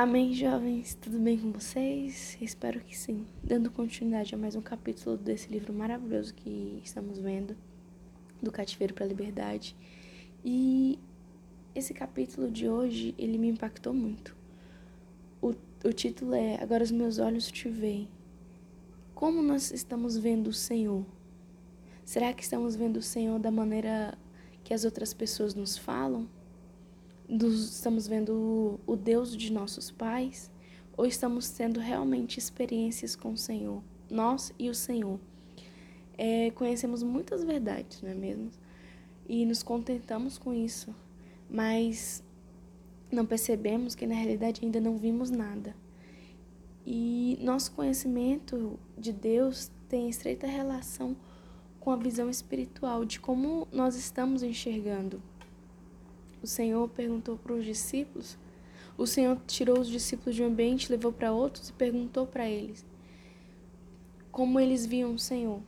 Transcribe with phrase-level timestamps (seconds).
[0.00, 0.94] Amém, jovens?
[0.94, 2.38] Tudo bem com vocês?
[2.40, 3.26] Espero que sim.
[3.42, 7.56] Dando continuidade a mais um capítulo desse livro maravilhoso que estamos vendo,
[8.40, 9.74] do cativeiro para a liberdade.
[10.44, 11.00] E
[11.74, 14.36] esse capítulo de hoje, ele me impactou muito.
[15.42, 15.52] O,
[15.84, 18.08] o título é Agora os meus olhos te veem.
[19.16, 21.04] Como nós estamos vendo o Senhor?
[22.04, 24.16] Será que estamos vendo o Senhor da maneira
[24.62, 26.28] que as outras pessoas nos falam?
[27.28, 30.50] Estamos vendo o Deus de nossos pais
[30.96, 35.20] ou estamos tendo realmente experiências com o Senhor, nós e o Senhor.
[36.16, 38.50] É, conhecemos muitas verdades, não é mesmo?
[39.28, 40.94] E nos contentamos com isso,
[41.48, 42.24] mas
[43.12, 45.76] não percebemos que na realidade ainda não vimos nada.
[46.84, 51.14] E nosso conhecimento de Deus tem estreita relação
[51.78, 55.22] com a visão espiritual de como nós estamos enxergando
[56.42, 58.38] o Senhor perguntou para os discípulos.
[58.96, 62.84] O Senhor tirou os discípulos de um ambiente, levou para outros e perguntou para eles
[64.38, 65.60] como eles viam o Senhor.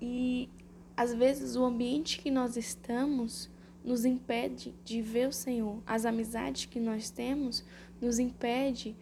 [0.00, 0.48] E
[0.96, 3.50] às vezes o ambiente que nós estamos
[3.84, 5.82] nos impede de ver o Senhor.
[5.84, 7.64] As amizades que nós temos
[8.00, 8.94] nos impede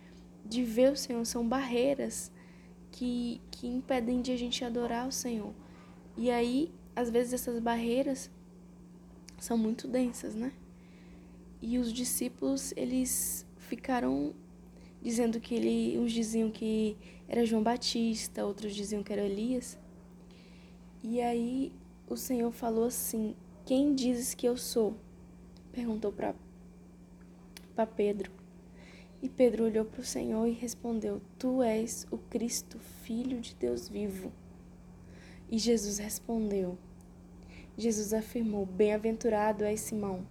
[0.47, 1.25] de ver o Senhor.
[1.27, 2.33] São barreiras
[2.91, 5.53] que, que impedem de a gente adorar o Senhor.
[6.17, 8.31] E aí, às vezes essas barreiras
[9.39, 10.53] são muito densas, né?
[11.61, 14.35] E os discípulos, eles ficaram
[15.03, 16.97] dizendo que ele, uns diziam que
[17.29, 19.79] era João Batista, outros diziam que era Elias.
[21.03, 21.73] E aí
[22.09, 24.95] o Senhor falou assim: "Quem dizes que eu sou?"
[25.73, 26.35] perguntou para
[27.75, 28.33] para Pedro.
[29.23, 33.89] E Pedro olhou para o Senhor e respondeu: Tu és o Cristo, filho de Deus
[33.89, 34.33] vivo.
[35.51, 36.79] E Jesus respondeu:
[37.79, 40.27] Jesus afirmou: Bem-aventurado és Simão,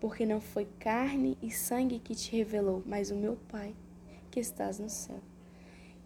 [0.00, 3.72] porque não foi carne e sangue que te revelou, mas o meu Pai
[4.28, 5.20] que estás no céu.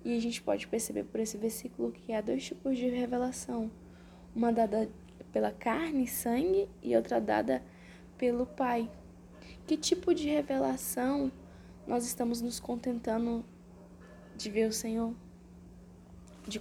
[0.05, 3.71] E a gente pode perceber por esse versículo que há dois tipos de revelação:
[4.37, 4.91] uma dada
[5.33, 7.63] pela carne e sangue e outra dada
[8.19, 8.91] pelo Pai.
[9.67, 11.33] Que tipo de revelação
[11.87, 13.43] nós estamos nos contentando
[14.37, 15.15] de ver o Senhor?
[16.47, 16.61] De,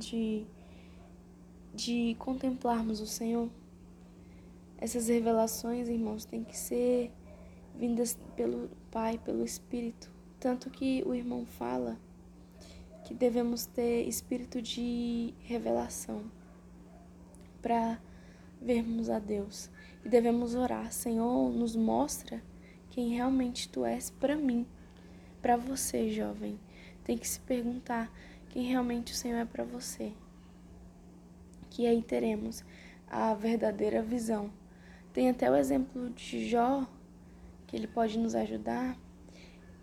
[0.00, 0.46] de
[1.78, 3.48] de contemplarmos o Senhor.
[4.78, 7.12] Essas revelações, irmãos, têm que ser
[7.78, 10.10] vindas pelo Pai, pelo Espírito.
[10.40, 11.96] Tanto que o irmão fala
[13.04, 16.24] que devemos ter espírito de revelação
[17.62, 18.00] para
[18.60, 19.70] vermos a Deus.
[20.04, 22.42] E devemos orar, Senhor, nos mostra
[22.90, 24.66] quem realmente tu és para mim,
[25.40, 26.58] para você, jovem.
[27.04, 28.12] Tem que se perguntar
[28.48, 30.12] quem realmente o Senhor é para você
[31.78, 32.64] que aí teremos
[33.08, 34.50] a verdadeira visão.
[35.12, 36.84] Tem até o exemplo de Jó,
[37.68, 38.98] que ele pode nos ajudar.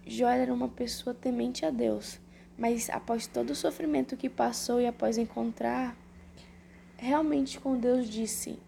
[0.05, 2.19] Jó era uma pessoa temente a Deus,
[2.57, 5.95] mas após todo o sofrimento que passou e após encontrar
[6.97, 8.59] realmente com Deus, disse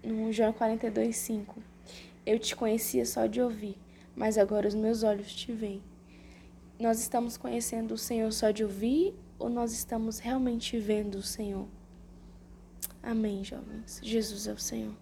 [0.00, 1.56] no Jó 42:5:
[2.24, 3.76] Eu te conhecia só de ouvir,
[4.14, 5.82] mas agora os meus olhos te veem.
[6.78, 11.66] Nós estamos conhecendo o Senhor só de ouvir ou nós estamos realmente vendo o Senhor?
[13.02, 14.00] Amém, jovens.
[14.02, 14.94] Jesus é o Senhor.